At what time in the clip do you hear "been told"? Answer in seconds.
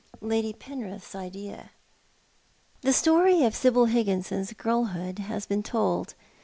5.45-6.15